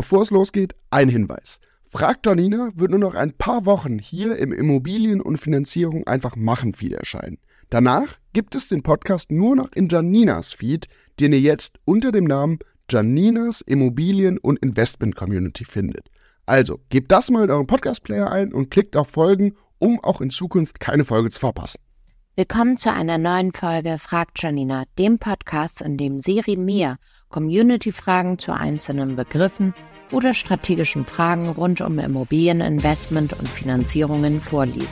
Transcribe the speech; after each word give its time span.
Bevor 0.00 0.22
es 0.22 0.30
losgeht, 0.30 0.74
ein 0.88 1.10
Hinweis. 1.10 1.60
Frag 1.84 2.20
Janina 2.24 2.70
wird 2.74 2.90
nur 2.90 2.98
noch 2.98 3.14
ein 3.14 3.34
paar 3.34 3.66
Wochen 3.66 3.98
hier 3.98 4.38
im 4.38 4.50
Immobilien- 4.50 5.20
und 5.20 5.36
Finanzierung 5.36 6.06
einfach 6.06 6.36
machen 6.36 6.72
Feed 6.72 6.94
erscheinen. 6.94 7.36
Danach 7.68 8.16
gibt 8.32 8.54
es 8.54 8.68
den 8.68 8.82
Podcast 8.82 9.30
nur 9.30 9.56
noch 9.56 9.70
in 9.72 9.90
Janinas 9.90 10.54
Feed, 10.54 10.88
den 11.20 11.34
ihr 11.34 11.40
jetzt 11.40 11.80
unter 11.84 12.12
dem 12.12 12.24
Namen 12.24 12.60
Janinas 12.88 13.60
Immobilien- 13.60 14.38
und 14.38 14.58
Investment 14.60 15.16
Community 15.16 15.66
findet. 15.66 16.06
Also 16.46 16.80
gebt 16.88 17.12
das 17.12 17.30
mal 17.30 17.44
in 17.44 17.50
euren 17.50 17.66
Podcast-Player 17.66 18.32
ein 18.32 18.54
und 18.54 18.70
klickt 18.70 18.96
auf 18.96 19.08
Folgen, 19.08 19.52
um 19.78 20.02
auch 20.02 20.22
in 20.22 20.30
Zukunft 20.30 20.80
keine 20.80 21.04
Folge 21.04 21.28
zu 21.28 21.40
verpassen. 21.40 21.78
Willkommen 22.40 22.78
zu 22.78 22.90
einer 22.90 23.18
neuen 23.18 23.52
Folge 23.52 23.98
Fragt 23.98 24.42
Janina, 24.42 24.84
dem 24.98 25.18
Podcast, 25.18 25.82
in 25.82 25.98
dem 25.98 26.20
Siri 26.20 26.56
mir 26.56 26.96
Community-Fragen 27.28 28.38
zu 28.38 28.54
einzelnen 28.54 29.14
Begriffen 29.14 29.74
oder 30.10 30.32
strategischen 30.32 31.04
Fragen 31.04 31.50
rund 31.50 31.82
um 31.82 31.98
Immobilieninvestment 31.98 33.34
und 33.34 33.46
Finanzierungen 33.46 34.40
vorliest. 34.40 34.88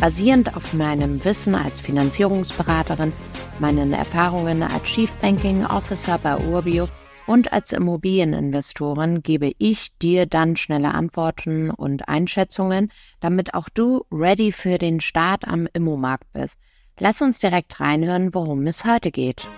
Basierend 0.00 0.56
auf 0.56 0.72
meinem 0.72 1.24
Wissen 1.24 1.54
als 1.54 1.80
Finanzierungsberaterin, 1.80 3.12
meinen 3.60 3.92
Erfahrungen 3.92 4.64
als 4.64 4.82
Chief 4.82 5.12
Banking 5.22 5.64
Officer 5.66 6.18
bei 6.18 6.38
Urbio 6.38 6.88
und 7.28 7.52
als 7.52 7.70
Immobilieninvestorin 7.70 9.22
gebe 9.22 9.52
ich 9.58 9.96
dir 9.98 10.26
dann 10.26 10.56
schnelle 10.56 10.92
Antworten 10.92 11.70
und 11.70 12.08
Einschätzungen, 12.08 12.90
damit 13.20 13.54
auch 13.54 13.68
du 13.68 14.06
ready 14.10 14.50
für 14.50 14.78
den 14.78 14.98
Start 14.98 15.46
am 15.46 15.68
Immomarkt 15.72 16.32
bist. 16.32 16.56
Lass 17.02 17.22
uns 17.22 17.38
direkt 17.38 17.80
reinhören, 17.80 18.34
worum 18.34 18.66
es 18.66 18.84
heute 18.84 19.10
geht. 19.10 19.48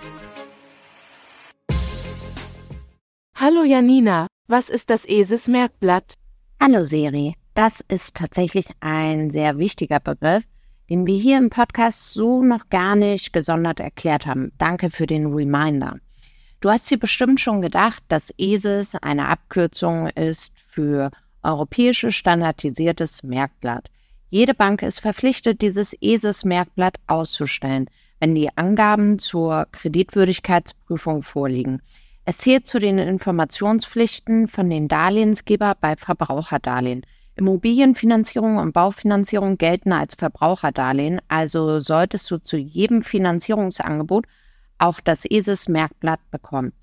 Hallo 3.35 3.65
Janina, 3.65 4.27
was 4.47 4.69
ist 4.69 4.89
das 4.89 5.03
ESIS-Merkblatt? 5.05 6.13
Hallo 6.61 6.83
Siri, 6.83 7.35
das 7.53 7.83
ist 7.89 8.15
tatsächlich 8.15 8.67
ein 8.79 9.29
sehr 9.29 9.57
wichtiger 9.57 9.99
Begriff, 9.99 10.45
den 10.89 11.05
wir 11.05 11.17
hier 11.17 11.37
im 11.37 11.49
Podcast 11.49 12.13
so 12.13 12.41
noch 12.41 12.69
gar 12.69 12.95
nicht 12.95 13.33
gesondert 13.33 13.81
erklärt 13.81 14.25
haben. 14.25 14.53
Danke 14.57 14.89
für 14.89 15.05
den 15.05 15.33
Reminder. 15.33 15.97
Du 16.61 16.69
hast 16.69 16.89
dir 16.89 16.97
bestimmt 16.97 17.41
schon 17.41 17.61
gedacht, 17.61 18.03
dass 18.07 18.33
ESIS 18.37 18.95
eine 18.95 19.27
Abkürzung 19.27 20.07
ist 20.07 20.53
für 20.69 21.11
Europäisches 21.41 22.15
Standardisiertes 22.15 23.21
Merkblatt. 23.23 23.89
Jede 24.33 24.55
Bank 24.55 24.81
ist 24.81 24.99
verpflichtet, 24.99 25.61
dieses 25.61 25.93
ESIS-Merkblatt 26.01 26.95
auszustellen, 27.05 27.87
wenn 28.19 28.33
die 28.33 28.49
Angaben 28.57 29.19
zur 29.19 29.67
Kreditwürdigkeitsprüfung 29.71 31.21
vorliegen. 31.21 31.83
Es 32.25 32.39
zählt 32.39 32.65
zu 32.65 32.79
den 32.79 32.97
Informationspflichten 32.97 34.47
von 34.47 34.71
den 34.71 34.87
Darlehensgeber 34.87 35.77
bei 35.79 35.95
Verbraucherdarlehen. 35.95 37.05
Immobilienfinanzierung 37.35 38.57
und 38.57 38.73
Baufinanzierung 38.73 39.59
gelten 39.59 39.93
als 39.93 40.15
Verbraucherdarlehen, 40.15 41.21
also 41.27 41.79
solltest 41.79 42.31
du 42.31 42.39
zu 42.39 42.57
jedem 42.57 43.03
Finanzierungsangebot 43.03 44.25
auch 44.79 44.99
das 44.99 45.25
ESIS-Merkblatt 45.29 46.21
bekommen. 46.31 46.73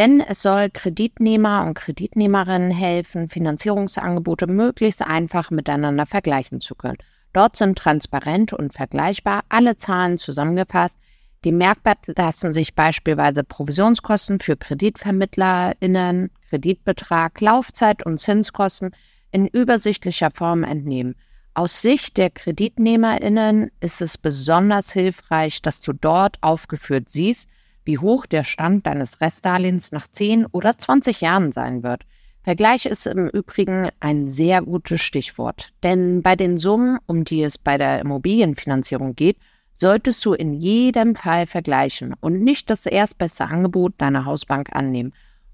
Denn 0.00 0.22
es 0.22 0.40
soll 0.40 0.70
Kreditnehmer 0.70 1.62
und 1.66 1.74
Kreditnehmerinnen 1.74 2.70
helfen, 2.70 3.28
Finanzierungsangebote 3.28 4.46
möglichst 4.46 5.02
einfach 5.02 5.50
miteinander 5.50 6.06
vergleichen 6.06 6.62
zu 6.62 6.74
können. 6.74 6.96
Dort 7.34 7.56
sind 7.56 7.76
transparent 7.76 8.54
und 8.54 8.72
vergleichbar 8.72 9.42
alle 9.50 9.76
Zahlen 9.76 10.16
zusammengefasst, 10.16 10.96
dem 11.44 11.58
Merkblatt 11.58 11.98
lassen 12.16 12.54
sich 12.54 12.74
beispielsweise 12.74 13.44
Provisionskosten 13.44 14.40
für 14.40 14.56
KreditvermittlerInnen, 14.56 16.30
Kreditbetrag, 16.48 17.38
Laufzeit 17.42 18.06
und 18.06 18.16
Zinskosten 18.16 18.92
in 19.32 19.46
übersichtlicher 19.46 20.30
Form 20.30 20.64
entnehmen. 20.64 21.14
Aus 21.52 21.82
Sicht 21.82 22.16
der 22.16 22.30
KreditnehmerInnen 22.30 23.70
ist 23.80 24.00
es 24.00 24.16
besonders 24.16 24.92
hilfreich, 24.92 25.60
dass 25.60 25.82
du 25.82 25.92
dort 25.92 26.38
aufgeführt 26.40 27.10
siehst, 27.10 27.50
wie 27.84 27.98
hoch 27.98 28.26
der 28.26 28.44
Stand 28.44 28.86
deines 28.86 29.20
Restdarlehens 29.20 29.92
nach 29.92 30.06
10 30.06 30.46
oder 30.46 30.76
20 30.76 31.20
Jahren 31.20 31.52
sein 31.52 31.82
wird. 31.82 32.02
Vergleich 32.42 32.86
ist 32.86 33.06
im 33.06 33.28
Übrigen 33.28 33.90
ein 34.00 34.28
sehr 34.28 34.62
gutes 34.62 35.02
Stichwort, 35.02 35.72
denn 35.82 36.22
bei 36.22 36.36
den 36.36 36.56
Summen, 36.56 36.98
um 37.06 37.24
die 37.24 37.42
es 37.42 37.58
bei 37.58 37.76
der 37.76 38.00
Immobilienfinanzierung 38.00 39.14
geht, 39.14 39.36
solltest 39.76 40.24
du 40.24 40.34
in 40.34 40.54
jedem 40.54 41.14
Fall 41.14 41.46
vergleichen 41.46 42.14
und 42.20 42.42
nicht 42.42 42.70
das 42.70 42.86
erstbeste 42.86 43.46
Angebot 43.46 43.94
deiner 43.98 44.24
Hausbank 44.24 44.70
annehmen. 44.72 45.12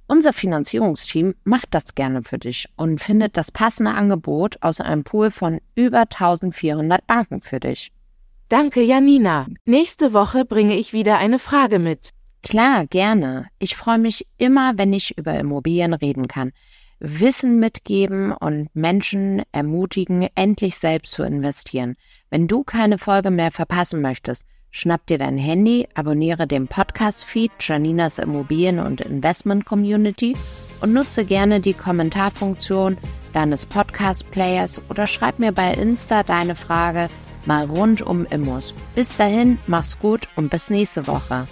Unser 0.08 0.32
Finanzierungsteam 0.32 1.34
macht 1.42 1.68
das 1.72 1.96
gerne 1.96 2.22
für 2.22 2.38
dich 2.38 2.68
und 2.76 3.00
findet 3.00 3.36
das 3.36 3.50
passende 3.50 3.92
Angebot 3.92 4.56
aus 4.62 4.80
einem 4.80 5.02
Pool 5.02 5.32
von 5.32 5.60
über 5.74 6.02
1400 6.02 7.04
Banken 7.06 7.40
für 7.40 7.58
dich. 7.58 7.92
Danke, 8.48 8.80
Janina. 8.80 9.48
Nächste 9.64 10.12
Woche 10.12 10.44
bringe 10.44 10.76
ich 10.76 10.92
wieder 10.92 11.18
eine 11.18 11.40
Frage 11.40 11.80
mit. 11.80 12.10
Klar, 12.44 12.86
gerne. 12.86 13.48
Ich 13.58 13.74
freue 13.74 13.98
mich 13.98 14.24
immer, 14.38 14.78
wenn 14.78 14.92
ich 14.92 15.18
über 15.18 15.36
Immobilien 15.36 15.94
reden 15.94 16.28
kann. 16.28 16.52
Wissen 17.00 17.58
mitgeben 17.58 18.30
und 18.30 18.68
Menschen 18.72 19.42
ermutigen, 19.50 20.28
endlich 20.36 20.76
selbst 20.76 21.12
zu 21.12 21.24
investieren. 21.24 21.96
Wenn 22.30 22.46
du 22.46 22.62
keine 22.62 22.98
Folge 22.98 23.32
mehr 23.32 23.50
verpassen 23.50 24.00
möchtest, 24.00 24.46
schnapp 24.70 25.04
dir 25.06 25.18
dein 25.18 25.38
Handy, 25.38 25.88
abonniere 25.94 26.46
den 26.46 26.68
Podcast-Feed 26.68 27.50
Janinas 27.58 28.20
Immobilien- 28.20 28.78
und 28.78 29.00
Investment 29.00 29.64
Community 29.64 30.36
und 30.80 30.92
nutze 30.92 31.24
gerne 31.24 31.58
die 31.58 31.74
Kommentarfunktion 31.74 32.96
deines 33.32 33.66
Podcast-Players 33.66 34.80
oder 34.88 35.08
schreib 35.08 35.40
mir 35.40 35.50
bei 35.50 35.74
Insta 35.74 36.22
deine 36.22 36.54
Frage 36.54 37.08
mal 37.46 37.66
rund 37.66 38.02
um 38.02 38.26
Immos. 38.26 38.74
Bis 38.94 39.16
dahin, 39.16 39.58
mach's 39.66 39.98
gut 39.98 40.28
und 40.36 40.50
bis 40.50 40.70
nächste 40.70 41.06
Woche. 41.06 41.46